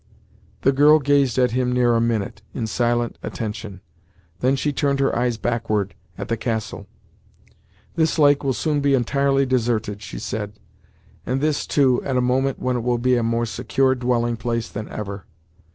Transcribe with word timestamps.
The 0.61 0.71
girl 0.71 0.97
gazed 0.97 1.37
at 1.37 1.51
him 1.51 1.71
near 1.71 1.93
a 1.93 2.01
minute, 2.01 2.41
in 2.55 2.65
silent 2.65 3.19
attention; 3.21 3.81
then 4.39 4.55
she 4.55 4.73
turned 4.73 4.99
her 4.99 5.15
eyes 5.15 5.37
backward, 5.37 5.93
at 6.17 6.27
the 6.27 6.37
castle. 6.37 6.87
"This 7.93 8.17
lake 8.17 8.43
will 8.43 8.53
soon 8.53 8.81
be 8.81 8.95
entirely 8.95 9.45
deserted," 9.45 10.01
she 10.01 10.17
said, 10.17 10.53
"and 11.23 11.39
this, 11.39 11.67
too, 11.67 12.01
at 12.03 12.17
a 12.17 12.19
moment 12.19 12.57
when 12.57 12.77
it 12.77 12.83
will 12.83 12.97
be 12.97 13.15
a 13.15 13.21
more 13.21 13.45
secure 13.45 13.93
dwelling 13.93 14.37
place 14.37 14.69
than 14.69 14.89
ever. 14.89 15.27